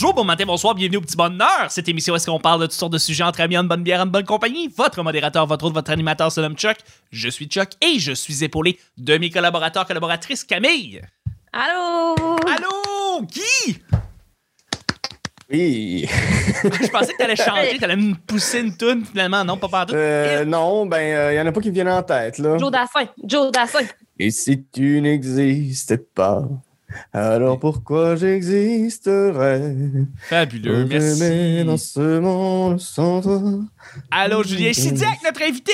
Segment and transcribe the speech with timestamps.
[0.00, 1.66] bonjour, bon matin, bonsoir, bienvenue au petit bonheur.
[1.70, 3.82] Cette émission où est-ce qu'on parle de toutes sortes de sujets entre amis, en bonne
[3.82, 4.68] bière, en bonne compagnie?
[4.76, 6.76] Votre modérateur, votre autre, votre animateur se nomme Chuck.
[7.10, 11.02] Je suis Chuck et je suis épaulé de mes collaborateurs, collaboratrices Camille.
[11.52, 12.14] Allô?
[12.46, 13.22] Allô?
[13.22, 13.82] Guy?
[15.50, 16.06] Oui.
[16.62, 19.44] Je pensais que t'allais chanter, t'allais me pousser une toune, finalement.
[19.44, 19.94] Non, pas partout.
[19.96, 22.56] Euh, non, ben, il euh, y en a pas qui me viennent en tête, là.
[22.56, 23.08] Joe Dassin.
[23.24, 23.84] Joe Dassin.
[24.16, 26.44] Et si tu n'existais pas,
[27.12, 29.74] alors pourquoi j'existerais?
[30.28, 31.92] Fabuleux, m'aimais dans merci.
[31.94, 33.40] ce monde sans toi.
[34.10, 35.72] Allô, Julien Sidiac, notre invité.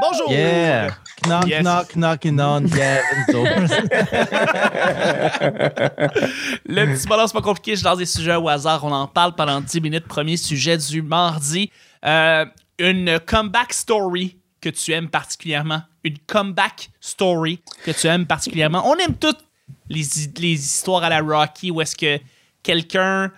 [0.00, 0.30] Bonjour.
[0.30, 0.94] Yeah!
[1.26, 1.62] Knock, Yes.
[1.62, 3.46] knock, knocking on Gavin's door.
[6.66, 7.76] Le petit bonheur, c'est pas compliqué.
[7.76, 8.84] Je lance des sujets au hasard.
[8.84, 10.06] On en parle pendant 10 minutes.
[10.06, 11.70] Premier sujet du mardi.
[12.04, 12.44] Euh,
[12.78, 15.82] une comeback story que tu aimes particulièrement.
[16.04, 18.82] Une comeback story que tu aimes particulièrement.
[18.88, 19.38] On aime toutes
[19.88, 22.18] les, hi- les histoires à la Rocky où est-ce que
[22.62, 23.30] quelqu'un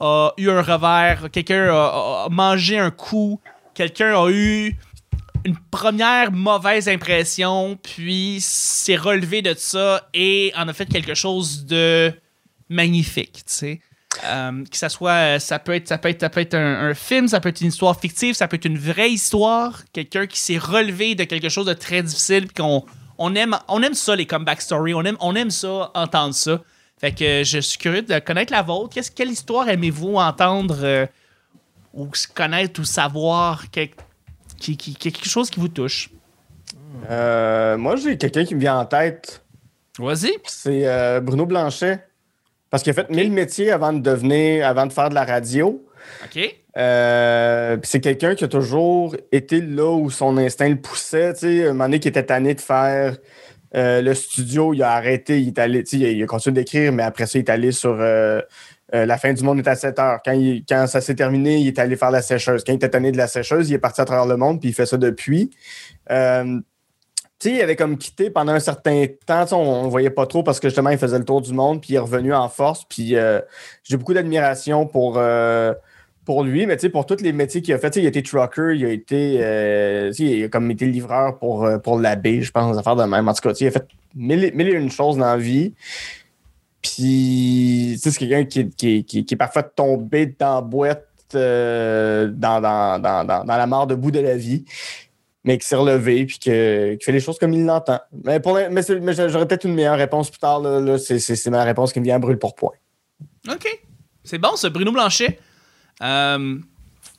[0.00, 3.40] a eu un revers, quelqu'un a mangé un coup,
[3.74, 4.76] quelqu'un a eu
[5.44, 11.66] une première mauvaise impression, puis s'est relevé de ça et en a fait quelque chose
[11.66, 12.12] de
[12.68, 13.80] magnifique, tu sais.
[14.24, 16.94] Euh, que ça soit, ça peut être, ça peut être, ça peut être un, un
[16.94, 20.38] film, ça peut être une histoire fictive, ça peut être une vraie histoire, quelqu'un qui
[20.38, 22.84] s'est relevé de quelque chose de très difficile, puis qu'on
[23.24, 26.60] on aime, on aime ça les comeback stories, on aime, on aime ça entendre ça.
[27.00, 28.94] Fait que je suis curieux de connaître la vôtre.
[28.94, 31.06] Qu'est-ce, quelle histoire aimez-vous entendre euh,
[31.94, 33.90] ou connaître ou savoir quel-
[34.58, 36.10] qui, qui- quelque chose qui vous touche?
[37.10, 39.42] Euh, moi, j'ai quelqu'un qui me vient en tête.
[39.98, 40.32] Vas-y.
[40.46, 42.04] C'est euh, Bruno Blanchet.
[42.70, 45.84] Parce qu'il a fait mille métiers avant de devenir, avant de faire de la radio.
[46.24, 46.56] OK.
[46.78, 51.34] Euh, c'est quelqu'un qui a toujours été là où son instinct le poussait.
[51.34, 53.16] Tu un moment donné, qui était tanné de faire
[53.74, 57.26] euh, le studio, il a arrêté, il est allé, il a, continué d'écrire, mais après
[57.26, 58.40] ça, il est allé sur euh,
[58.92, 60.20] La fin du monde est à 7 heures.
[60.24, 60.32] Quand,
[60.68, 62.64] quand ça s'est terminé, il est allé faire la sécheuse.
[62.64, 64.70] Quand il était tanné de la sécheuse, il est parti à travers le monde, puis
[64.70, 65.50] il fait ça depuis.
[67.44, 69.46] Il avait comme quitté pendant un certain temps.
[69.52, 71.94] On ne voyait pas trop parce que justement, il faisait le tour du monde, puis
[71.94, 72.84] il est revenu en force.
[72.84, 73.16] Puis
[73.82, 75.18] j'ai beaucoup d'admiration pour,
[76.24, 77.96] pour lui, mais pour tous les métiers qu'il a fait.
[77.96, 81.78] Il a été trucker, il a été, euh, il a comme été livreur pour, euh,
[81.78, 83.28] pour l'abbé, je pense, des affaires de même.
[83.28, 85.74] En tout cas, il a fait mille, et une choses dans la vie.
[86.80, 92.60] Puis, c'est quelqu'un qui, qui, qui, qui est parfois tombé dans la boîte, euh, dans,
[92.60, 94.64] dans, dans, dans, la mort debout de la vie
[95.44, 97.98] mais qui s'est relevé puis que- qui fait les choses comme il l'entend.
[98.24, 98.40] Mais,
[98.70, 100.60] mais, mais j'aurais peut-être une meilleure réponse plus tard.
[100.60, 102.74] Là, c'est, ma réponse qui me vient à brûle pour point.
[103.50, 103.80] OK.
[104.22, 105.40] C'est bon, ça, Bruno Blanchet.
[106.02, 106.56] Euh,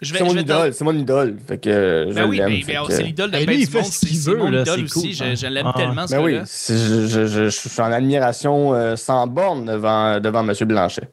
[0.01, 1.38] C'est mon idole, c'est mon idole.
[1.47, 2.41] Fait que je Ben oui,
[2.89, 3.91] c'est l'idole de Ben, lui, il du fait monde.
[3.91, 4.94] ce qu'il C'est c'est veut, mon là, idole aussi.
[4.94, 5.73] cool, je, je l'aime Ah.
[5.78, 10.19] tellement, ce Ben oui, je, je- je- je suis en admiration euh, sans borne devant,
[10.19, 10.53] devant M.
[10.67, 11.09] Blanchet.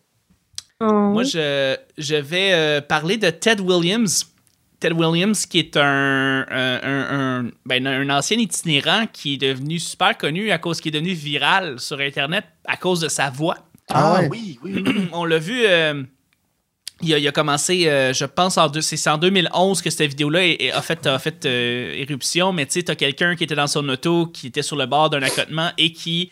[0.80, 4.26] Moi, je, je vais euh, parler de Ted Williams.
[4.80, 9.78] Ted Williams, qui est un, un, un- un- ben, un ancien itinérant qui est devenu
[9.78, 13.58] super connu à cause qu'il est devenu viral sur Internet à cause de sa voix.
[13.90, 15.08] Ah Ah oui, oui, oui.
[15.12, 16.02] On l'a vu, euh,
[17.02, 20.40] il, a, il a commencé, euh, je pense, en c'est en 2011 que cette vidéo-là
[20.74, 23.88] a fait, a fait euh, éruption, mais tu sais, t'as quelqu'un qui était dans son
[23.88, 26.30] auto, qui était sur le bord d'un accotement et qui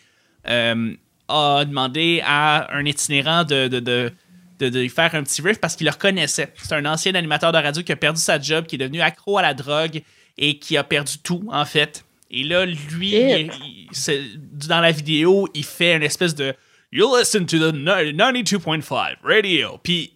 [0.49, 0.93] euh,
[1.29, 4.13] a demandé à un itinérant de, de, de,
[4.61, 6.53] de- de lui faire un petit riff parce qu'il le reconnaissait.
[6.63, 9.39] C'est un ancien animateur de radio qui a perdu sa job, qui est devenu accro
[9.39, 10.03] à la drogue
[10.37, 12.05] et qui a perdu tout, en fait.
[12.31, 16.55] Et là, lui, il- il- dans la vidéo, il fait une espèce de
[16.93, 19.79] You listen to the 92.5 radio.
[19.83, 20.13] Puis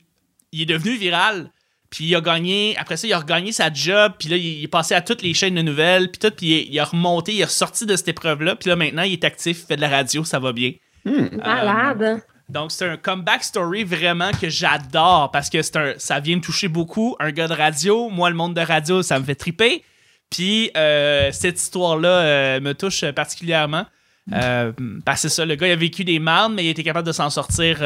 [0.53, 1.51] il est devenu viral.
[1.91, 4.13] Puis il a gagné, après ça, il a regagné sa job.
[4.19, 6.11] Puis là, il est passé à toutes les chaînes de nouvelles.
[6.11, 8.57] Puis tout, puis il, est- il a remonté, il est ressorti de cette épreuve-là.
[8.57, 10.73] Puis là, maintenant, il est actif, il fait de la radio, ça va bien.
[11.05, 12.23] Malade.
[12.49, 16.41] Donc, c'est un comeback story vraiment que j'adore parce que c'est un, ça vient me
[16.43, 17.17] toucher beaucoup.
[17.19, 19.85] Un gars de radio, moi, le monde de radio, ça me fait triper.
[20.31, 23.85] Puis, euh, cette histoire-là euh, me touche particulièrement.
[24.33, 24.73] Euh,
[25.05, 27.07] parce que c'est ça, le gars, il a vécu des marnes, mais il était capable
[27.07, 27.79] de s'en sortir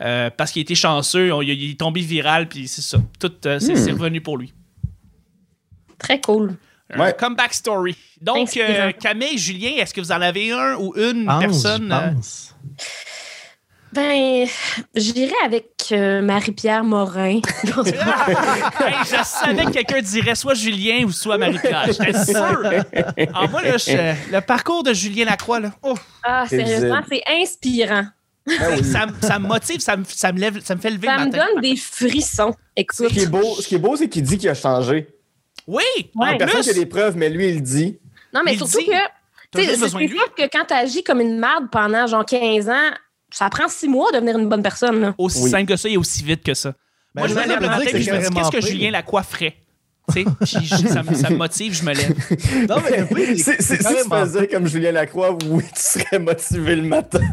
[0.00, 1.32] euh, parce qu'il était chanceux.
[1.32, 2.98] On- il, il est tombé viral, puis c'est ça.
[3.18, 4.52] Tout, euh, c'est, c'est revenu pour lui.
[5.98, 6.54] Très cool.
[6.90, 7.14] Un Ouais.
[7.18, 7.96] comeback story.
[8.20, 11.88] Donc, euh, Camille, Julien, est-ce que vous en avez un ou une Pense, personne?
[11.90, 12.54] je euh, pense.
[13.92, 14.46] Ben,
[14.94, 17.40] j'irai avec euh, Marie-Pierre Morin.
[18.80, 21.86] Hey, je savais que quelqu'un dirait soit Julien ou soit Marie-Pierre.
[21.86, 22.70] J'étais sûr.
[23.34, 28.04] En moi, là, je- le parcours de Julien Lacroix, là, oh, ah, sérieusement, c'est inspirant.
[28.82, 31.16] Ça, me- ça me motive, ça me, ça me lève, ça me fait lever Ça
[31.16, 31.46] le me matin.
[31.54, 32.54] donne des frissons.
[32.76, 33.08] Écoute.
[33.08, 35.08] Ce qui est beau, ce qui est beau, c'est qu'il dit qu'il a changé.
[35.66, 35.82] Oui,
[36.14, 36.28] Ouais.
[36.34, 36.80] en Personne qui a plus.
[36.80, 37.98] des preuves, mais lui, il le dit.
[38.32, 38.92] Non, mais Il surtout dit, que.
[39.54, 40.18] C'est besoin de c'est lui.
[40.18, 42.90] sûr que quand tu agis comme une marde pendant genre 15 ans,
[43.30, 45.00] ça prend six mois de devenir une bonne personne.
[45.00, 45.14] là.
[45.18, 45.50] Aussi Oui.
[45.50, 46.72] simple que ça et aussi vite que ça.
[47.14, 48.60] Ben, Moi, je me ça, lève ça le matin et je me dis qu'est-ce que.
[48.60, 49.56] Julien Lacroix ferait?
[50.12, 52.14] Tu sais, ça, me- ça me motive, je me lève.
[52.68, 56.76] Non, mais oui, C'est- c'est- Si tu faisais comme Julien Lacroix, oui, tu serais motivé
[56.76, 57.20] le matin.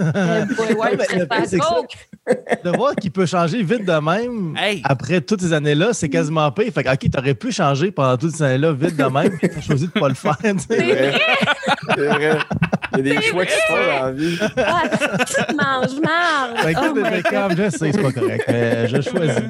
[0.00, 1.96] Euh, ouais, ouais, mais le pire, c'est que ça- coke.
[2.64, 4.80] De voir qu'il peut changer vite de même Hey.
[4.84, 6.72] après toutes ces années-là, c'est quasiment pire.
[6.72, 9.60] Fait que, OK, t'aurais pu changer pendant toutes ces années-là vite de même, puis t'as
[9.60, 10.36] choisi de pas le faire.
[10.42, 10.58] tu sais.
[10.68, 11.20] C'est vrai.
[11.94, 12.38] C'est vrai.
[12.96, 14.38] Il y a des choix qui se font dans la vie.
[14.56, 14.82] Ah,
[15.26, 16.58] tu manges marre.
[16.64, 19.42] Fait que Oh comme, je sais, c'est pas correct, mais je choisis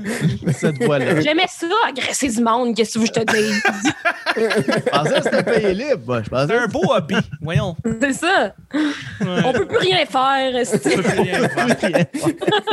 [0.59, 1.21] cette voie-là.
[1.21, 3.61] J'aimais ça, agresser du monde, qu'est-ce que je te dis?
[4.37, 6.01] Je pensais que c'était payé libre.
[6.07, 6.23] moi.
[6.25, 7.17] Je pensais C'est un beau hobby.
[7.41, 7.77] Voyons.
[8.01, 8.55] C'est ça.
[9.25, 10.67] On peut plus rien faire.
[10.67, 12.07] Ça peut rien faire.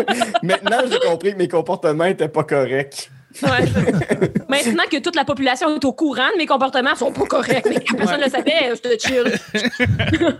[0.44, 3.10] Maintenant, j'ai compris que mes comportements n'étaient pas corrects.
[3.42, 3.50] Ouais.
[4.50, 7.76] Maintenant que toute la population est au courant de mes comportements, sont pas corrects, mais
[7.82, 10.38] que personne ne le savait, je te chill.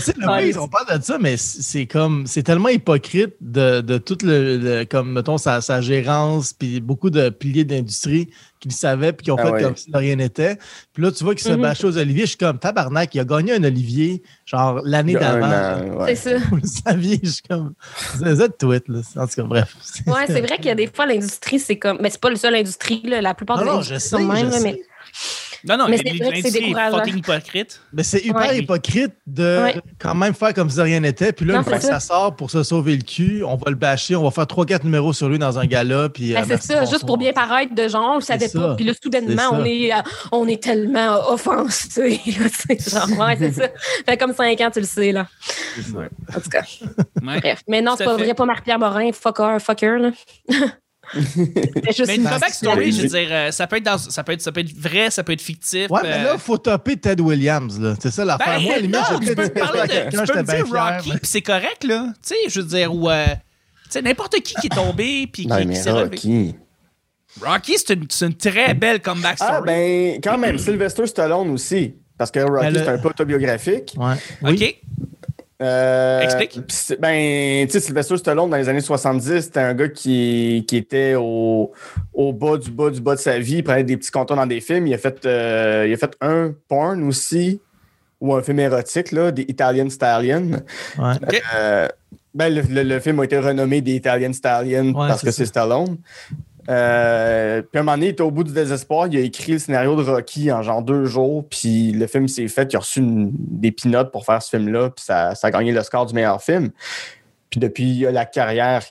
[0.00, 0.50] C'est le Ouais.
[0.50, 4.18] pire, on parle de ça, mais c'est c'est comme c'est tellement hypocrite de, de tout
[4.24, 8.28] le, le- comme mettons sa, sa gérance puis beaucoup de piliers d'industrie
[8.60, 9.62] qui le savaient puis qui ont Ah fait ouais.
[9.62, 10.58] comme si de rien n'était.
[10.92, 11.62] Puis là tu vois qu'il se Mhm.
[11.62, 15.20] bâchait aux oliviers, je suis comme tabarnak, il a gagné un olivier genre l'année Il
[15.20, 15.94] y a un d'avant.
[15.94, 16.14] an, ouais.
[16.16, 16.44] C'est ça.
[16.50, 17.74] Vous le saviez, je suis comme
[18.18, 19.00] c'est un tweet là.
[19.16, 19.74] En tout cas bref.
[20.06, 21.98] Ouais, c'est vrai qu'il y a des fois, l'industrie, c'est comme.
[22.00, 23.20] Mais c'est pas le seul industrie, là.
[23.20, 24.82] La plupart Non, des non, je sont sais, de même, je là, sais.
[25.68, 27.80] Non, non, Mais c'est fucking hypocrite.
[27.92, 28.58] Mais c'est hyper Ouais.
[28.58, 29.80] hypocrite de Ouais.
[29.98, 31.32] quand même faire comme si de rien n'était.
[31.32, 33.70] Puis là, Non, une fois que ça sort pour se sauver le cul, on va
[33.70, 36.08] le bâcher, on va faire 3-4 numéros sur lui dans un gala.
[36.08, 38.58] Puis, Ben, euh, c'est ça, juste pour bien paraître de genre, on le savait C'est
[38.58, 38.70] pas.
[38.70, 38.74] ça.
[38.76, 39.68] Puis là, soudainement, on ça.
[39.68, 39.96] est, euh,
[40.32, 42.20] on est tellement offensé.
[42.24, 43.68] C'est genre, ouais, c'est ça.
[44.06, 45.26] Fait comme 5 ans, tu le sais, là.
[46.34, 46.62] En tout cas,
[47.22, 47.40] Ouais.
[47.40, 47.62] bref.
[47.68, 50.10] Mais non, c'est pas vrai, pas Marc-Pierre Morin, fucker, fucker, là.
[51.14, 54.42] Mais une comeback story, je veux dire, euh, ça peut, être dans- ça, peut être,
[54.42, 55.90] ça peut être vrai, ça peut être fictif.
[55.90, 57.78] Ouais, mais euh, là, il faut topper Ted Williams.
[57.80, 57.94] là.
[58.00, 58.58] C'est ça l'affaire.
[58.58, 60.84] Ben, Moi, à la limite, non, tu peux parler de, tu peux me dire fier,
[60.96, 62.06] Rocky, mais- puis c'est correct, là.
[62.22, 63.08] Tu sais, je veux dire, ou...
[63.10, 66.16] euh, tu sais, n'importe qui qui est tombé, puis qui, s'est relevé.
[66.16, 66.54] Rocky.
[67.40, 69.52] Rocky, c'est une, très belle comeback story.
[69.54, 71.94] Ah, ben, quand même, Sylvester Stallone aussi.
[72.16, 73.94] Parce que Rocky, Ben, le- c'est un peu autobiographique.
[73.96, 74.14] Ouais.
[74.42, 74.54] Oui.
[74.54, 75.08] OK.
[75.60, 76.60] Euh, Explique.
[77.00, 81.14] Ben, tu sais, Sylvester Stallone, dans les années 70, c'était un gars qui, qui était
[81.16, 81.72] au,
[82.14, 83.56] au bas du bas du bas de sa vie.
[83.56, 84.86] Il prenait des petits compteurs dans des films.
[84.86, 87.60] Il a fait, euh, il a fait un porn aussi,
[88.20, 90.62] ou un film érotique, là, des Italian Stallion.
[90.98, 91.12] Ouais.
[91.56, 91.88] Euh,
[92.34, 95.46] ben, le, le- le film a été renommé des Italian Stallion Ouais, parce que c'est
[95.46, 95.96] Stallone.
[96.68, 99.06] Euh, puis un moment donné, il était au bout du désespoir.
[99.06, 101.46] Il a écrit le scénario de Rocky en genre deux jours.
[101.48, 102.72] Puis le film s'est fait.
[102.72, 104.90] Il a reçu des pinottes pour faire ce film-là.
[104.90, 106.70] Puis ça, ça a gagné le score du meilleur film.
[107.50, 108.82] Puis depuis, il a la carrière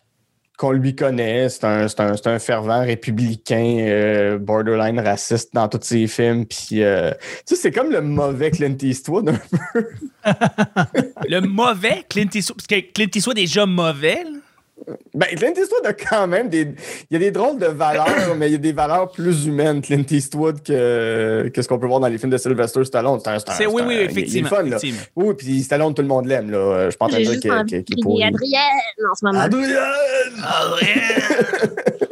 [0.58, 1.50] qu'on lui connaît.
[1.50, 6.48] C'est un, un- un fervent républicain, euh, borderline raciste dans tous ses films.
[6.48, 7.12] Puis, euh,
[7.46, 9.30] tu sais, c'est comme le mauvais Clint Eastwood.
[10.26, 10.34] un
[11.30, 14.32] Le mauvais Clint Eastwood, parce que Clint Eastwood est déjà mauvais, là.
[15.14, 16.62] Ben, Clint Eastwood a quand même des.
[17.10, 19.82] Il y a des drôles de valeurs, mais il y a des valeurs plus humaines,
[19.82, 23.20] Clint Eastwood, que, que ce qu'on peut voir dans les films de Sylvester Stallone.
[23.20, 24.50] C'est oui, c'est oui, il- est effectivement.
[24.50, 24.78] fun, là.
[25.16, 26.90] Oui, puis Stallone, tout le monde l'aime, là.
[26.90, 28.24] Je en train de J'ai dire qu'il est pourri.
[28.24, 28.62] Adrienne
[29.12, 29.40] en ce moment.
[29.42, 29.78] Adrien!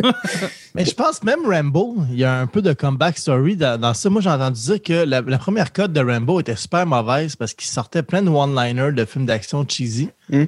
[0.75, 3.94] Mais je pense même Rambo, il y a un peu de comeback story dans, dans
[3.94, 4.10] ça.
[4.10, 7.54] Moi, j'ai entendu dire que la, la première cote de Rambo était super mauvaise parce
[7.54, 10.09] qu'il sortait plein de one-liners de films d'action cheesy.
[10.30, 10.44] Hmm.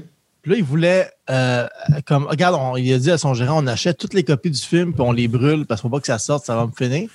[0.48, 1.68] Puis là, il voulait, euh,
[2.06, 4.62] comme, regarde, on- il a dit à son gérant, on achète toutes les copies du
[4.62, 6.72] film puis on les brûle parce qu'il faut pas que ça sorte, ça va me
[6.72, 7.10] finir.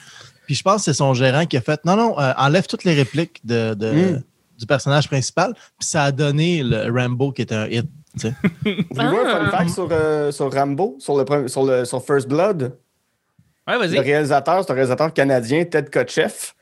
[0.44, 2.84] Puis je pense que c'est son gérant qui a fait, non, non, euh, enlève toutes
[2.84, 4.22] les répliques de, de- Hmm.
[4.58, 5.54] du personnage principal.
[5.78, 7.86] Puis ça a donné le Rambo qui était un hit.
[8.20, 8.34] tu sais.
[8.64, 9.56] Vous voulez un fun Ah.
[9.56, 12.76] fact sur, euh, sur Rambo, sur, le, sur, le, sur First Blood?
[13.66, 13.98] Ouais, Le vas-y.
[13.98, 16.54] réalisateur, c'est un réalisateur canadien, Ted Kotcheff,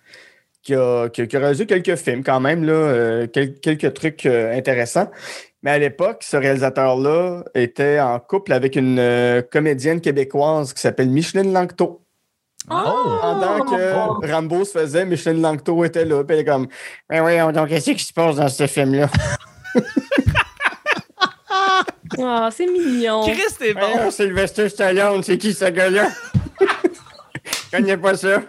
[0.63, 3.93] qui a, qui a- qui a réalisé quelques films quand même, là, euh, quel- quelques
[3.95, 5.11] trucs euh, intéressants.
[5.63, 11.11] Mais à l'époque, ce réalisateur-là était en couple avec une euh, comédienne québécoise qui s'appelle
[11.11, 12.03] Micheline Langto.
[12.71, 13.19] Oh!
[13.21, 16.25] Pendant que Rambo se faisait, Micheline Langto était là.
[16.25, 16.67] Puis elle est comme,
[17.09, 19.09] ben oui, donc qu'est-ce qui se passe dans ce film-là?
[22.19, 23.23] Ah, c'est mignon.
[23.23, 24.11] Chris, t'es bon.
[24.11, 26.09] Sylvester Stallone, c'est qui ce gars-là?
[27.73, 28.43] Je connais pas ça.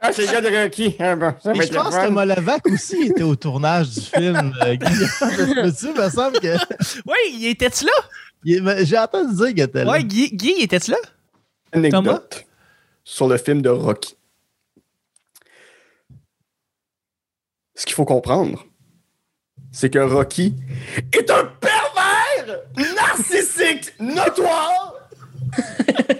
[0.00, 0.96] Ah, c'est le gars de Rocky.
[0.98, 2.06] Ah, bon, ça je pense fun.
[2.06, 4.54] que Molavac aussi était au tournage du film.
[4.62, 5.72] euh, Guillaume.
[5.78, 6.56] Tu me semble que.
[7.06, 8.84] Oui, il était-tu là?
[8.84, 9.92] J'ai entendu dire qu'il était là.
[9.92, 10.96] Ouais, Guy, Guy était-tu là?
[11.72, 12.44] anecdote
[13.02, 14.14] sur le film de Rocky.
[17.74, 18.64] Ce qu'il faut comprendre,
[19.72, 20.54] c'est que Rocky
[21.12, 22.60] est un pervers
[22.94, 24.94] narcissique notoire.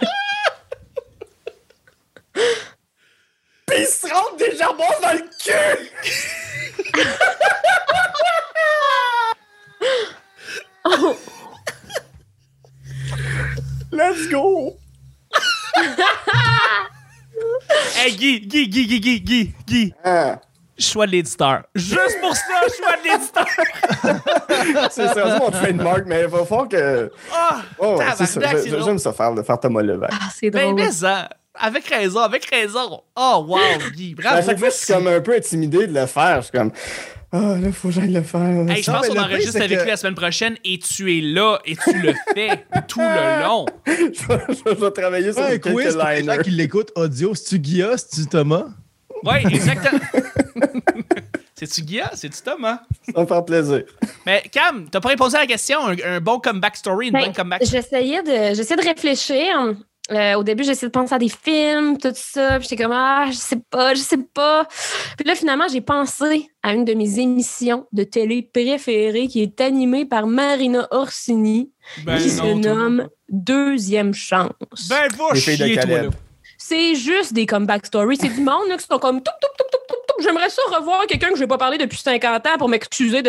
[3.77, 5.91] Il se rentre des jambons dans le cul!
[13.91, 14.77] Let's go!
[17.97, 19.93] hey Guy, Guy, Guy, Guy, Guy, Guy, Guy.
[20.03, 20.39] Ah.
[20.77, 21.63] Choix de l'éditeur.
[21.73, 23.47] Juste pour ça, choix de l'éditeur.
[24.91, 27.11] c'est sérieusement mon trademark, mais il va falloir que.
[27.33, 28.41] Ah, oh, c'est ça.
[28.65, 30.11] J'aime ça faire, de faire Thomas Levac.
[30.13, 30.75] Ah, c'est ben, drôle.
[30.75, 31.27] Mais, mais
[31.59, 33.01] avec raison, avec raison.
[33.15, 33.59] Oh, wow,
[33.95, 34.37] Guy, bravo.
[34.37, 36.37] à chaque fois, je suis comme un peu intimidé de le faire.
[36.41, 36.71] Je suis comme,
[37.31, 38.41] ah, là, faut que j'aille le faire.
[38.69, 41.59] Hey, je pense qu'on enregistre avec que- lui la semaine prochaine et tu es là
[41.65, 43.65] et tu le fais tout le long.
[43.87, 43.93] je,
[44.27, 47.33] vais, je vais travailler sur Ouais, un quiz pour les gens qui l'écoutent audio.
[47.35, 47.97] C'est-tu Guilla?
[47.97, 48.65] C'est-tu Thomas?
[49.23, 49.99] Oui, exactement.
[51.57, 52.11] C'est-tu Guilla?
[52.13, 52.79] C'est-tu Thomas?
[53.05, 53.83] Ça va me faire plaisir.
[54.25, 55.79] Mais Cam, t'as pas répondu à la question.
[55.87, 59.73] Un, un bon comeback story, une Ben, bonne comeback J'essayais de, j'essayais de réfléchir.
[60.11, 62.59] Euh, au début, j'essayais de penser à des films, tout ça.
[62.59, 64.67] Puis j'étais comme, ah, je sais pas, je sais pas.
[65.17, 69.59] Puis là, finalement, j'ai pensé à une de mes émissions de télé préférées qui est
[69.61, 71.71] animée par Marina Orsini,
[72.05, 72.53] Ben qui se toi.
[72.53, 74.51] nomme Deuxième Chance.
[74.89, 76.09] Ben, va chier, toi, là.
[76.57, 78.17] C'est juste des comeback stories.
[78.17, 79.74] C'est du monde là, qui sont comme, toup, toup, toup.
[80.21, 83.21] J'aimerais ça revoir quelqu'un que je n'ai pas parlé depuis 50 ans pour m'excuser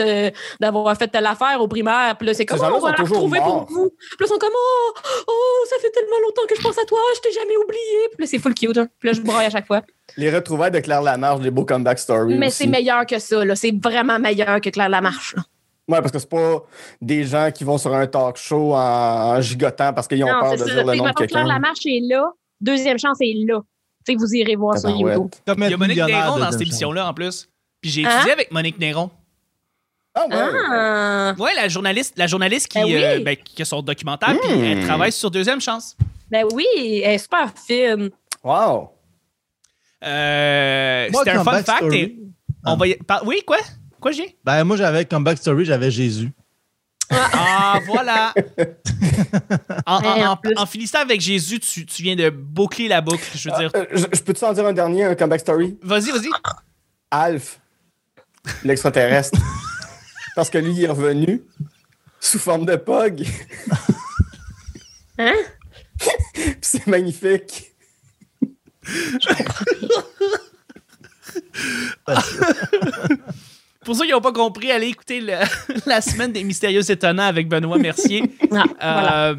[0.61, 2.17] d'avoir fait telle affaire au primaire.
[2.19, 3.91] Puis là, c'est comme, oh, on va la retrouver pour vous.
[3.91, 4.93] Puis là, ils sont comme, oh,
[5.29, 8.09] oh, ça fait tellement longtemps que je pense à toi, je t'ai jamais oublié.
[8.13, 8.77] Puis là, c'est full cute.
[8.79, 8.89] hein.
[8.99, 9.83] Puis là, je braille à chaque fois.
[10.17, 12.39] Les retrouvailles de Claire Lamarche, des beaux comeback stories.
[12.39, 13.45] Mais c'est meilleur que ça.
[13.45, 13.57] là.
[13.57, 15.35] C'est vraiment meilleur que Claire Lamarche.
[15.37, 15.43] là.
[15.89, 16.65] Ouais, parce que c'est pas
[17.01, 18.77] des gens qui vont sur un talk show en,
[19.37, 20.65] en gigotant parce qu'ils ont Non, peur de ça.
[20.65, 21.45] dire le nom de mettons, Claire quelqu'un.
[21.47, 22.25] Lamarche est là.
[22.61, 23.61] Deuxième chance est là.
[24.07, 24.89] Tu sais, vous irez voir sur.
[24.91, 25.29] YouTube.
[25.47, 27.49] Comme Il y a Monique Néron dans cette émission-là, en plus.
[27.81, 28.11] Puis j'ai Hein?
[28.15, 29.11] étudié avec Monique Néron.
[30.15, 30.37] Ah ouais.
[30.71, 31.35] Ah!
[31.39, 32.95] Ouais, la journaliste, la journaliste qui, Ben oui.
[32.97, 34.65] euh, ben, qui a son documentaire, puis Hmm.
[34.65, 35.97] elle travaille sur Deuxième Chance.
[36.31, 36.65] Ben oui,
[37.05, 38.11] elle est super fine.
[38.43, 38.91] Wow.
[40.05, 41.93] Euh, C'était un fun fact.
[41.93, 42.17] et
[42.65, 43.59] on va y- par- Oui, quoi?
[44.01, 44.37] Quoi, j'ai?
[44.45, 46.31] Ben, moi, j'avais Comeback Story, j'avais Jésus.
[47.11, 48.35] Ah, voilà!
[49.87, 53.25] en, finissant avec Jésus, tu, tu viens de boucler la boucle.
[53.35, 55.79] Je veux dire, Euh, je, je peux-tu en dire un dernier, un comeback story?
[55.83, 56.29] vas-y, vas-y.
[57.11, 57.61] Alf,
[58.65, 59.39] l'extraterrestre.
[60.35, 61.43] parce que lui, il est revenu
[62.21, 63.25] sous forme de pog.
[65.19, 65.35] Hein?
[66.35, 67.73] Puis c'est magnifique.
[73.87, 75.33] Pour ceux qui n'ont pas compris, allez écouter le-
[75.87, 78.23] la semaine des Mystérieux Étonnants avec Benoît Mercier.
[78.53, 79.29] Ah, voilà.
[79.31, 79.35] Euh,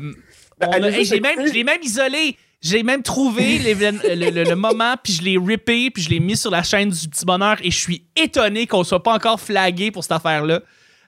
[0.60, 1.50] Ben, hey, juste j'ai même, écouter?
[1.50, 2.36] je l'ai même isolé.
[2.60, 6.36] J'ai même trouvé le, le- le moment, puis je l'ai rippé, puis je l'ai mis
[6.36, 9.92] sur la chaîne du Petit Bonheur, et je suis étonné qu'on soit pas encore flagué
[9.92, 10.62] pour cette affaire-là.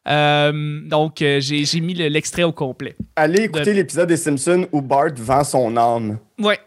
[0.08, 2.96] Euh, donc, euh, j'ai j'ai mis le- l'extrait au complet.
[3.16, 6.20] Allez écouter l'épisode des Simpsons où Bart vend son âme.
[6.40, 6.60] Ouais.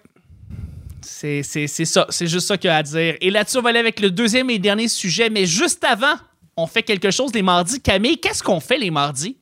[1.00, 2.07] C'est c'est- c'est ça.
[2.11, 3.17] C'est juste ça qu'il y a à dire.
[3.21, 5.31] Et là-dessus, on va aller avec le deuxième et dernier sujet.
[5.31, 6.14] Mais juste avant,
[6.62, 7.81] on fait quelque chose les mardis?
[7.81, 9.38] Camille, qu'est-ce qu'on fait les mardis?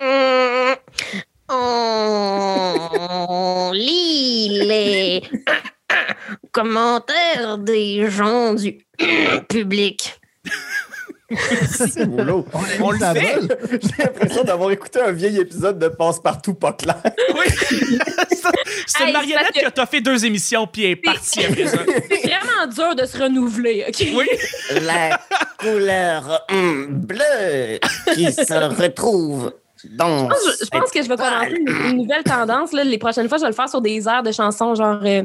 [0.00, 0.74] Hum,
[1.48, 5.22] On lit les
[6.52, 8.78] commentaires des gens du
[9.48, 10.18] public.
[11.68, 12.46] C'est boulot.
[12.80, 13.38] On le fait.
[13.82, 17.02] J'ai l'impression d'avoir écouté un vieil épisode de Passe-Partout pas clair.
[17.34, 17.98] Oui.
[18.86, 21.78] C'est- une Hey, marionnette que- qui a toffé deux émissions puis est partie après ça.
[22.08, 24.06] C'est vraiment dur de se renouveler, OK?
[24.14, 24.26] Oui.
[24.82, 25.20] la
[25.58, 27.78] couleur hum, bleue
[28.14, 29.52] qui se retrouve
[29.90, 30.28] dans.
[30.28, 32.72] Je pense, je pense que je vais commencer une, une nouvelle tendance.
[32.72, 32.84] Là.
[32.84, 35.22] Les prochaines fois, je vais le faire sur des airs de chansons genre euh,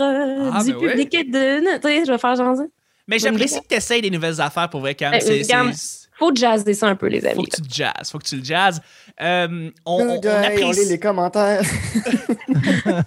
[0.00, 0.90] euh, Ah, du ben ouais.
[0.90, 1.76] public et de.
[1.76, 2.64] Tu sais, je vais faire genre ça.
[3.06, 5.14] Mais j'apprécie que tu essayes des nouvelles affaires pour vrai, Cam.
[5.14, 7.46] Euh, c'est- Faut jazzer ça un peu, les Faut amis.
[7.48, 8.10] que tu le jazzes.
[8.10, 8.80] Faut que tu le jazzes.
[9.20, 11.62] Euh, on, on- on day, on apprécie- lit les commentaires.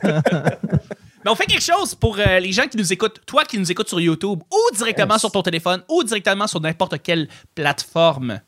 [1.23, 3.71] Mais on fait quelque chose pour euh, les gens qui nous écoutent, toi qui nous
[3.71, 5.21] écoutes sur YouTube ou directement Yes.
[5.21, 8.39] sur ton téléphone ou directement sur n'importe quelle plateforme.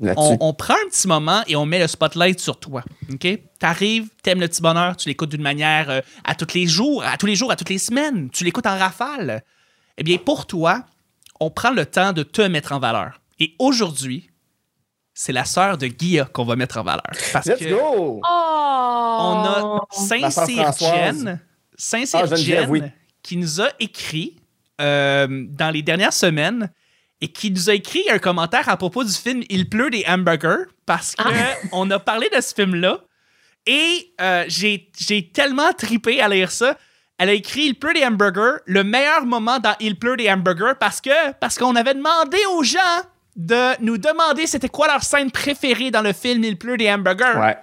[0.00, 2.82] On, on prend un petit moment et on met le spotlight sur toi.
[3.12, 3.26] OK?
[3.60, 7.16] T'arrives, t'aimes le petit bonheur, tu l'écoutes d'une manière euh, à tous les jours, à
[7.16, 8.28] tous les jours, à toutes les semaines.
[8.30, 9.44] Tu l'écoutes en rafale.
[9.96, 10.82] Eh bien, pour toi,
[11.40, 13.20] on prend le temps de te mettre en valeur.
[13.38, 14.30] Et aujourd'hui,
[15.14, 17.04] c'est la sœur de Guilla qu'on va mettre en valeur.
[17.32, 18.20] Parce Let's que go!
[18.20, 18.20] Oh!
[18.24, 20.78] on a Françoise.
[20.80, 21.40] Jen,
[21.76, 22.82] Sincère Ah, oui.
[23.22, 24.36] qui nous a écrit
[24.80, 26.70] euh, dans les dernières semaines
[27.20, 30.64] et qui nous a écrit un commentaire à propos du film Il pleut des hamburgers
[30.86, 31.54] parce que Ah.
[31.72, 32.98] on a parlé de ce film-là
[33.66, 36.76] et euh, j'ai j'ai tellement tripé à lire ça.
[37.18, 40.74] Elle a écrit Il pleut des hamburgers, le meilleur moment dans Il pleut des hamburgers
[40.78, 42.78] parce que parce qu'on avait demandé aux gens
[43.36, 47.38] de nous demander c'était quoi leur scène préférée dans le film Il pleut des hamburgers.
[47.38, 47.56] Ouais.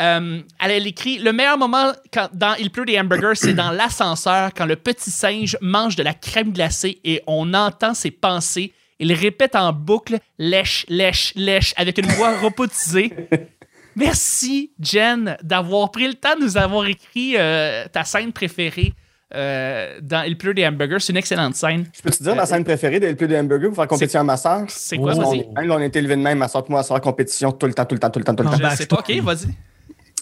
[0.00, 4.50] Euh, elle écrit Le meilleur moment quand, dans Il pleut des hamburgers, c'est dans l'ascenseur
[4.56, 8.72] quand le petit singe mange de la crème glacée et on entend ses pensées.
[8.98, 13.12] Il répète en boucle lèche, lèche, lèche avec une voix robotisée.
[13.96, 18.94] Merci, Jen, d'avoir pris le temps de nous avoir écrit euh, ta scène préférée
[19.34, 20.98] euh, dans Il pleut des hamburgers.
[21.00, 21.86] C'est une excellente scène.
[21.94, 24.24] Je peux te dire ma scène préférée de LP de Hamburger pour faire compétition à
[24.24, 24.64] ma soeur?
[24.68, 25.30] C'est quoi, Oh.
[25.30, 25.46] vas-y?
[25.56, 27.66] On, on a été élevé de même, ma soeur et moi, à faire compétition tout
[27.66, 28.70] le temps, tout le temps, tout le temps, tout le temps.
[28.70, 29.48] Je sais pas, ok, vas-y.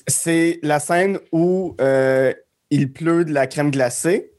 [0.09, 2.33] C'est la scène où euh,
[2.71, 4.33] il pleut de la crème glacée.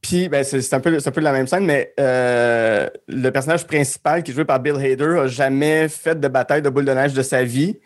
[0.00, 4.22] Puis, ben, c'est un, peu- un peu la même scène, mais euh, le personnage principal
[4.22, 7.12] qui est joué par Bill Hader a jamais fait de bataille de boules de neige
[7.12, 7.78] de sa vie.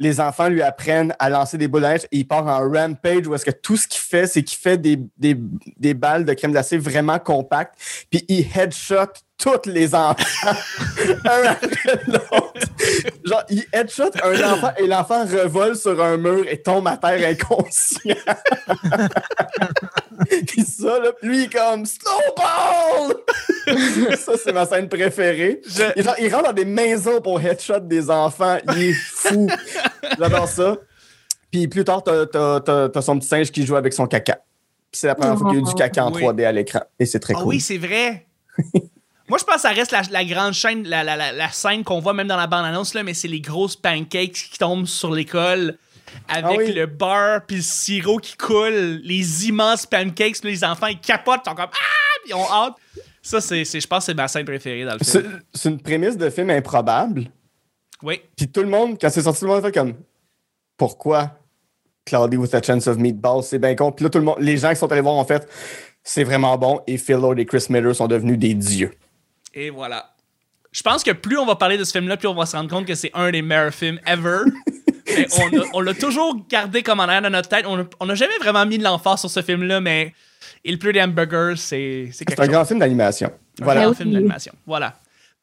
[0.00, 3.28] Les enfants lui apprennent à lancer des boules de neige et il part en rampage
[3.28, 5.36] où est-ce que tout ce qu'il fait, c'est qu'il fait des, des,
[5.76, 7.76] des balles de crème glacée vraiment compactes,
[8.10, 10.14] puis il headshot tous les enfants,
[11.24, 12.52] un après l'autre.
[13.24, 17.28] Genre, il headshot un enfant et l'enfant revole sur un mur et tombe à terre
[17.28, 18.14] inconscient.
[20.46, 23.16] Puis ça, là, lui, il est comme Snowball!
[24.16, 25.60] ça, c'est ma scène préférée.
[25.66, 28.58] Je- Il, genre, il rentre dans des maisons pour headshot des enfants.
[28.76, 29.48] Il est fou.
[30.18, 30.76] J'adore ça.
[31.50, 34.36] Puis plus tard, t'as, t'as- t'as- t'as son petit singe qui joue avec son caca.
[34.90, 36.22] Puis c'est la première fois qu'il y a eu du caca en Oui.
[36.22, 36.80] 3D à l'écran.
[36.98, 37.48] Et c'est très Ah cool.
[37.48, 38.26] oui, c'est vrai.
[39.28, 41.82] Moi, je pense que ça reste la, la grande chaîne, la, la- la- la scène
[41.82, 45.78] qu'on voit même dans la bande-annonce, mais c'est les grosses pancakes qui tombent sur l'école
[46.28, 46.72] avec Ah oui.
[46.74, 51.40] le beurre puis le sirop qui coule, les immenses pancakes, puis les enfants, ils capotent,
[51.46, 52.20] ils sont comme Ah!
[52.22, 52.74] Puis ils ont hâte.
[53.22, 55.40] Ça, c'est, je pense que c'est ma scène préférée dans le film.
[55.54, 57.24] c'est une prémisse de film improbable.
[58.02, 58.20] Oui.
[58.36, 59.94] Puis tout le monde, quand c'est sorti, tout le monde a fait comme
[60.76, 61.30] Pourquoi
[62.04, 63.90] Cloudy with a Chance of Meatballs C'est bien con.
[63.92, 65.48] Puis là, tout le monde, les gens qui sont allés voir ont fait
[66.02, 66.80] C'est vraiment bon.
[66.86, 68.92] Et Phil Lord et Chris Miller sont devenus des dieux.
[69.54, 70.10] Et voilà.
[70.72, 72.68] Je pense que plus on va parler de ce film-là, plus on va se rendre
[72.68, 74.40] compte que c'est un des meilleurs films ever.
[75.06, 75.26] Mais
[75.74, 77.64] on l'a toujours gardé comme en arrière de notre tête.
[77.66, 80.12] On n'a jamais vraiment mis de l'emphase sur ce film-là, mais
[80.64, 82.52] Il pleut des hamburgers, c'est quelque C'est un chose.
[82.52, 83.30] grand film d'animation.
[83.60, 83.82] Un Voilà.
[83.82, 83.96] grand oui.
[83.96, 84.52] film d'animation.
[84.66, 84.96] Voilà.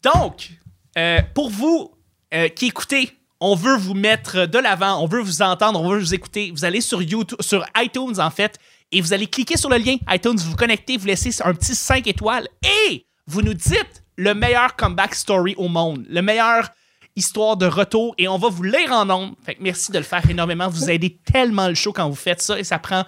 [0.03, 0.49] Donc,
[0.97, 1.91] euh, pour vous
[2.33, 5.99] euh, qui écoutez, on veut vous mettre de l'avant, on veut vous entendre, on veut
[5.99, 6.51] vous écouter.
[6.53, 8.57] Vous allez sur YouTube, sur iTunes en fait,
[8.91, 11.75] et vous allez cliquer sur le lien iTunes, vous vous connectez, vous laissez un petit
[11.75, 12.47] 5 étoiles
[12.89, 16.69] et vous nous dites le meilleur comeback story au monde, le meilleur
[17.15, 19.35] histoire de retour et on va vous lire en nombre.
[19.43, 20.69] Fait que merci de le faire énormément.
[20.69, 23.03] Vous aidez tellement le show quand vous faites ça et ça prend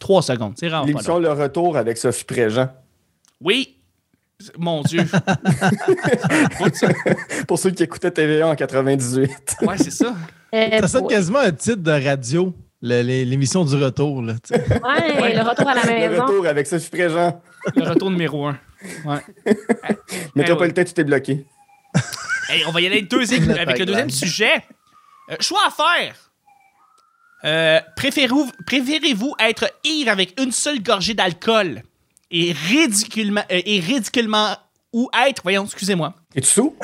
[0.00, 0.54] 3 secondes.
[0.58, 0.68] C'est.
[0.86, 2.68] L'émission Le Retour avec Sophie Préjean.
[3.40, 3.74] Oui.
[4.56, 5.02] Mon Dieu.
[7.48, 9.30] Pour ceux qui écoutaient TVA en 98.
[9.62, 10.14] Ouais, c'est ça.
[10.54, 14.22] Euh, Ça sonne quasiment un titre de radio, le- l'émission du retour.
[14.22, 16.26] Là, ouais, le retour à la Le maison.
[16.26, 17.40] Retour avec Sophie Préjean.
[17.74, 18.56] Le retour numéro un.
[19.04, 19.54] Ouais.
[20.34, 21.44] Métropolitain, tout est bloqué.
[22.50, 24.64] Hey, on va y aller avec, deuxième- avec le deuxième sujet.
[25.30, 26.14] Euh, choix à faire.
[27.44, 31.82] Euh, préférez-vous, préférez-vous être ivre avec une seule gorgée d'alcool
[32.30, 34.56] et ridiculement, euh, et ridiculement
[34.94, 36.74] ou être, voyons, excusez-moi, Es-tu sous?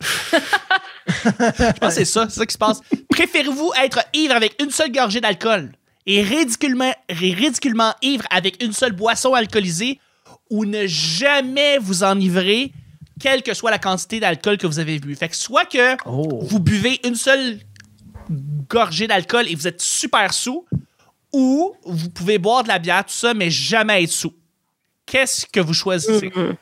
[0.00, 2.80] je pense que c'est ça, c'est ça qui se passe.
[3.08, 5.72] Préférez-vous être ivre avec une seule gorgée d'alcool
[6.04, 9.98] et ridiculement, et ridiculement ivre avec une seule boisson alcoolisée
[10.54, 12.70] ou ne jamais vous enivrer,
[13.20, 15.14] quelle que soit la quantité d'alcool que vous avez bu.
[15.16, 16.38] Fait que soit que Oh.
[16.42, 17.58] vous buvez une seule
[18.68, 20.64] gorgée d'alcool et vous êtes super sous,
[21.32, 24.32] ou vous pouvez boire de la bière, tout ça, mais jamais être sous.
[25.06, 26.30] Qu'est-ce que vous choisissez?
[26.34, 26.54] Mhm.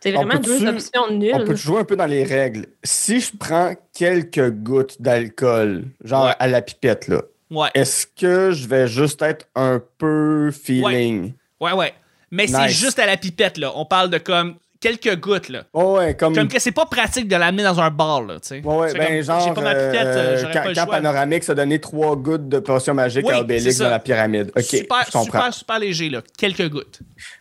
[0.00, 1.56] C'est vraiment deux options On peut nulles.
[1.56, 2.66] jouer un peu dans les règles?
[2.84, 6.34] Si je prends quelques gouttes d'alcool, genre Ouais.
[6.38, 11.32] à la pipette, là, Ouais, est-ce que je vais juste être un peu feeling?
[11.60, 11.94] ouais, ouais.
[12.36, 13.72] Mais c'est juste à la pipette, là.
[13.74, 15.64] On parle de comme quelques gouttes, là.
[15.72, 16.34] Oh, ouais, comme.
[16.34, 18.62] Comme que c'est pas pratique de l'amener dans un bar, là, tu sais.
[18.62, 20.86] Ouais, ouais, ben comme, genre, pas ma pipette, euh, euh, quand, pas le quand.
[20.86, 24.52] Panoramique s'est donné trois gouttes de potion magique Oui, à Obélix dans la pyramide.
[24.56, 25.24] OK, super, je comprends.
[25.24, 26.20] super, super léger, là.
[26.38, 27.00] Quelques gouttes.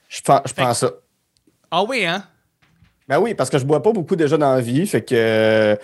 [0.10, 0.92] Je prends, je prends ça.
[1.70, 2.24] Ah oui, hein?
[3.08, 5.14] Ben oui, parce que je bois pas beaucoup déjà dans la vie, fait que...
[5.16, 5.76] euh,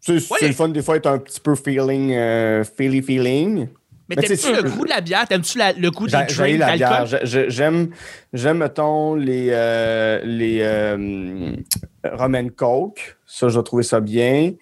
[0.00, 0.48] C'est c'est Ouais.
[0.48, 3.68] le fun des fois être un petit peu feeling, euh, feely feeling.
[4.08, 5.28] Mais Mais t'aimes-tu tu sais, le goût de la bière?
[5.28, 7.06] T'aimes-tu le goût des drinks la bière.
[7.24, 7.90] J'aime,
[8.32, 11.54] j'aime, mettons, les, euh, les euh,
[12.04, 13.18] rum and coke.
[13.26, 14.52] Ça, j'ai trouvé ça bien.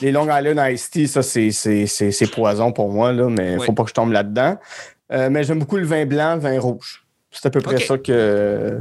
[0.00, 3.66] Les Long Island Iced Tea, ça, c'est, poison pour moi, là, mais Oui.
[3.66, 4.56] faut pas que je tombe là-dedans.
[5.12, 7.04] Euh, mais j'aime beaucoup le vin blanc, le vin rouge.
[7.30, 8.80] C'est à peu près ça que,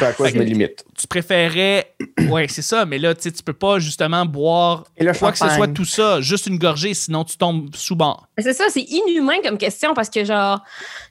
[0.00, 0.84] à quoi Fait je me limite.
[0.96, 1.94] Tu préférais...
[2.28, 5.32] Ouais, c'est ça, mais là, tu sais, tu peux pas justement boire Et le quoi
[5.32, 8.28] que ce soit tout ça, juste une gorgée, sinon tu tombes sous bord.
[8.36, 10.62] C'est ça, c'est inhumain comme question parce que, genre,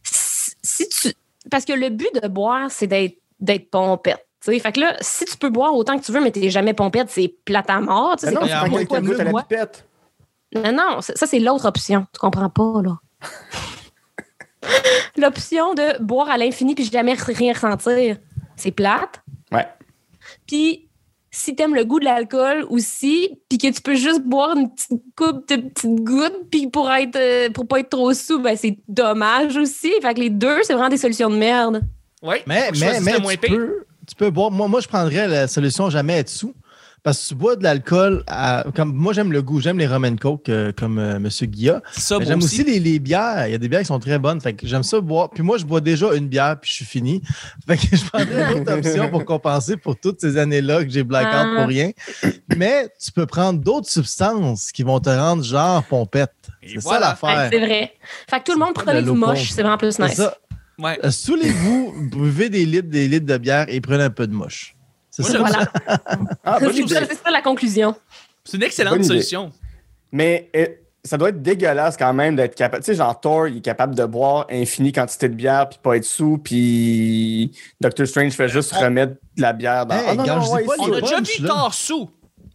[0.03, 1.13] si tu.
[1.49, 4.27] Parce que le but de boire, c'est d'être d'être pompette.
[4.43, 4.59] tu sais.
[4.59, 7.09] Fait que là, si tu peux boire autant que tu veux, mais t'es jamais pompette,
[7.09, 8.15] c'est plate à mort.
[8.17, 9.87] tu sais, Mais C'est non, tu prends à la pipette.
[10.53, 12.05] Non, non, ça, ça, c'est l'autre option.
[12.13, 12.97] Tu comprends pas, là.
[15.17, 18.17] L'option de boire à l'infini puis jamais rien ressentir,
[18.55, 19.21] c'est plate.
[19.51, 19.67] Ouais.
[20.45, 20.87] Puis
[21.37, 25.03] si t'aimes le goût de l'alcool aussi, puis que tu peux juste boire une petite
[25.15, 28.77] coupe de petites gouttes, puis pour être euh, pour pas être trop sous, ben c'est
[28.87, 29.91] dommage aussi.
[30.01, 31.81] Fait que les deux, c'est vraiment des solutions de merde.
[32.23, 32.43] Ouais.
[32.47, 34.49] Mais, mais, mais tu, peux, tu peux boire.
[34.49, 36.53] Moi, moi, je prendrais la solution jamais être sous.
[37.03, 40.03] Parce que tu bois de l'alcool, à- comme moi j'aime le goût, j'aime les rum
[40.03, 41.29] and coke euh, comme euh, M.
[41.43, 41.81] Guilla.
[41.93, 42.61] Ça, Mais moi j'aime aussi.
[42.61, 43.47] aussi les, les bières.
[43.47, 44.41] Il y a des bières qui sont très bonnes.
[44.41, 45.29] Fait que j'aime ça boire.
[45.29, 47.21] Puis moi, je bois déjà une bière, puis je suis fini.
[47.67, 51.03] Fait que je prendrais une autre option pour compenser pour toutes ces années-là que j'ai
[51.03, 51.53] blackout Ah.
[51.57, 51.91] pour rien.
[52.57, 56.33] Mais tu peux prendre d'autres substances qui vont te rendre genre pompette.
[56.61, 57.15] Et C'est voilà.
[57.15, 57.43] ça l'affaire.
[57.43, 57.93] Ouais, c'est vrai.
[58.29, 60.15] Fait que tout le monde de du moche, c'est vraiment plus C'est nice.
[60.15, 60.35] ça.
[60.79, 60.99] Ouais.
[61.05, 64.75] Euh, Saoulez-vous, buvez des litres, des litres de bière et prenez un peu de moche.
[65.23, 65.59] C'est Moi, ça.
[65.59, 66.31] j'aime Voilà.
[66.43, 67.95] Ah, c'est ça, la conclusion.
[68.43, 69.13] C'est une excellente Bonne idée.
[69.15, 69.51] solution.
[70.11, 70.65] Mais euh,
[71.03, 72.83] ça doit être dégueulasse quand même d'être capable.
[72.83, 75.97] Tu sais, genre Thor, il est capable de boire infinie quantité de bière puis pas
[75.97, 77.51] être sous, puis
[77.81, 79.95] Doctor Strange fait juste on- remettre de la bière dans.
[79.95, 81.45] Hey, Ah, non, non, dis ouais, pas On a déjà vu.
[81.47, 82.09] Thor sous.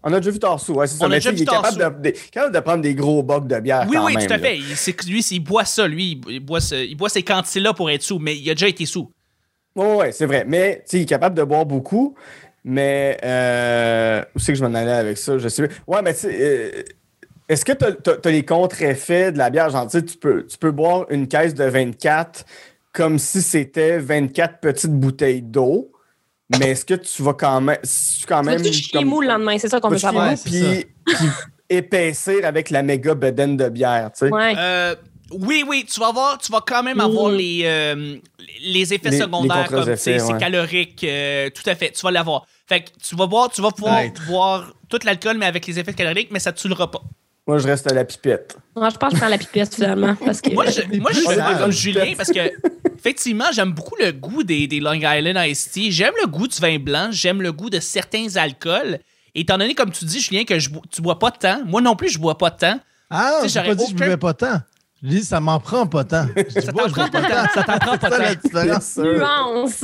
[0.05, 1.05] on a déjà vu Tarsou, ouais, c'est ça.
[1.05, 3.61] On a Mais il est capable de, de- capable de prendre des gros bocs de
[3.61, 3.87] bière.
[3.89, 4.59] Oui, quand oui, même, tout à fait.
[4.59, 6.21] Il, lui, il boit ça, lui.
[6.29, 8.85] Il boit, ce- il boit ces quantités-là pour être sous, mais il a déjà été
[8.87, 9.11] sous.
[9.77, 10.45] Ouais, ouais, c'est vrai.
[10.47, 12.15] Mais tu sais, il est capable de boire beaucoup.
[12.65, 15.39] Mais euh, où c'est que je m'en allais avec ça?
[15.39, 15.69] Je sais.
[15.87, 16.83] Ouais, mais tu sais, euh,
[17.49, 19.71] est-ce que tu as, les contre-effets de la bière?
[19.71, 22.45] Genre, tu sais, tu peux, tu peux boire une caisse de 24
[22.93, 25.91] comme si c'était 24 petites bouteilles d'eau.
[26.59, 27.79] Mais est-ce que tu vas quand même.
[27.83, 28.63] Tu quand même.
[28.93, 29.57] comme- mou le lendemain?
[29.59, 30.35] C'est ça qu'on veut savoir.
[30.45, 30.87] puis
[31.69, 34.33] épaissir avec la méga bedaine de bière, tu sais?
[34.33, 34.55] Ouais.
[34.59, 34.95] Euh,
[35.41, 37.37] oui, oui, tu vas avoir, tu vas quand même avoir Mm.
[37.37, 38.17] les, euh,
[38.63, 40.39] les effets Les- secondaires les comme tu sais, contre-effets, c'est ouais.
[40.39, 42.47] calorique, euh, tout à fait, tu vas l'avoir.
[42.67, 44.27] Fait que tu vas boire, tu vas pouvoir Peut-être.
[44.27, 47.03] boire tout l'alcool mais avec les effets caloriques, mais ça te tuera pas.
[47.47, 48.57] Moi, je reste à la pipette.
[48.77, 50.15] Non, je pense que je prends la pipette finalement.
[50.15, 50.51] Parce que...
[50.51, 52.39] Moi, je, moi, je suis pas comme Julien parce que,
[52.97, 55.91] effectivement, j'aime beaucoup le goût des, des Long Island Iced Tea.
[55.91, 57.09] J'aime le goût du vin blanc.
[57.11, 59.01] J'aime le goût de certains alcools.
[59.35, 61.97] Étant donné, comme tu dis, Julien, que je, tu bois pas de temps, moi non
[61.97, 62.79] plus, je bois pas de temps.
[63.11, 64.61] Ah, j'ai pas dit que je buvais pas tant.
[65.03, 66.27] Je dis ça m'en prend pas tant.
[66.37, 67.49] Je dis Ça t'en je prend bois pas tant.
[67.55, 68.81] Ça t'en prend pas tant.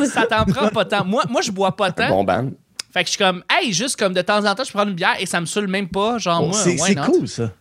[0.07, 1.05] Ça t'en prend pas tant.
[1.05, 2.09] Moi, moi je bois pas tant.
[2.09, 2.51] Bon ban.
[2.93, 4.95] Fait que je suis comme, hey, juste comme de temps en temps, je prends une
[4.95, 6.19] bière et ça me saoule même pas.
[6.19, 7.53] Genre, Oh, moi, c'est cool, ça.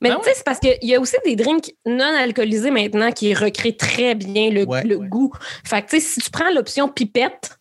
[0.00, 3.10] Mais Ben tu sais, c'est parce qu'il y a aussi des drinks non alcoolisés maintenant
[3.12, 4.84] qui recréent très bien le, Ouais.
[4.84, 5.32] le goût.
[5.64, 7.58] Fait que tu sais, si tu prends l'option pipette,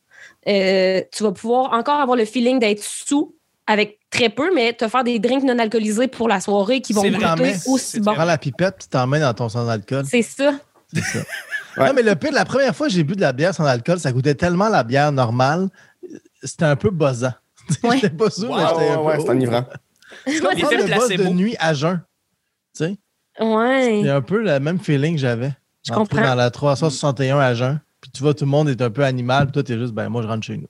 [0.48, 3.35] euh, tu vas pouvoir encore avoir le feeling d'être sous
[3.68, 7.02] avec très peu, mais te faire des drinks non alcoolisés pour la soirée qui vont
[7.02, 8.14] C'est goûter aussi c'est bon.
[8.14, 10.06] Prends la pipette, tu t'en mets dans ton sans alcool.
[10.10, 10.54] C'est ça.
[10.94, 11.20] C'est ça.
[11.78, 11.88] Ouais.
[11.88, 14.00] Non, mais le pire, la première fois que j'ai bu de la bière sans alcool,
[14.00, 15.68] ça goûtait tellement la bière normale,
[16.42, 17.34] c'était un peu buzzant.
[17.84, 17.96] Ouais.
[17.98, 19.24] J'étais pas sûr, Ouais, mais j'étais ouais, un ouais, peu.
[19.24, 19.66] c'est enivrant.
[20.26, 22.02] L'effet Prendre le de nuit à jeun.
[22.78, 22.96] Tu sais,
[23.42, 24.00] Ouais.
[24.04, 25.52] c'est un peu le même feeling que j'avais.
[25.86, 26.22] Je comprends.
[26.22, 27.82] Dans la 361 à jeun.
[28.00, 30.08] Puis tu vois, tout le monde est un peu animal, puis toi, t'es juste, ben
[30.08, 30.70] moi, je rentre chez nous.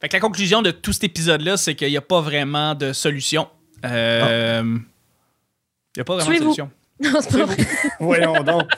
[0.00, 2.92] Fait que la conclusion de tout cet épisode-là, c'est qu'il n'y a pas vraiment de
[2.92, 3.48] solution.
[3.84, 6.70] Euh, Il n'y a pas vraiment de solution.
[7.02, 7.56] Non, c'est pas vrai.
[7.98, 8.68] Voyons donc.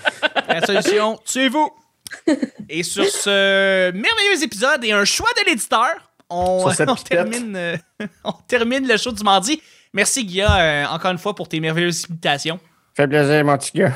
[0.47, 1.73] La solution, tuez-vous!
[2.69, 6.71] Et sur ce merveilleux épisode et un choix de l'éditeur, on,
[7.09, 7.77] termine, euh,
[8.25, 9.61] on termine le show du mardi.
[9.93, 12.61] Merci, Guilla, euh, encore une fois, pour tes merveilleuses imitations.
[12.95, 13.93] Fait plaisir, mon petit gars.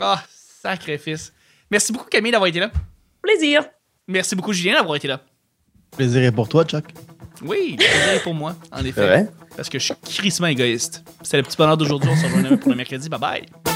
[0.00, 0.22] Ah,
[0.62, 1.32] sacrifice.
[1.70, 2.70] Merci beaucoup, Camille, d'avoir été là.
[3.20, 3.62] Plaisir.
[4.08, 5.20] Merci beaucoup, Julien, d'avoir été là.
[5.92, 6.84] Plaisir est pour toi, Chuck.
[7.42, 9.26] Oui, le plaisir est pour moi, en effet.
[9.26, 9.56] C'est?
[9.56, 11.02] Parce que je suis crissement égoïste.
[11.22, 12.10] C'était le petit bonheur d'aujourd'hui.
[12.12, 13.08] On se rejoint pour le mercredi.
[13.08, 13.75] Bye bye.